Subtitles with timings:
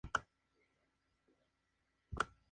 [0.03, 0.09] Ver
[2.21, 2.33] Th.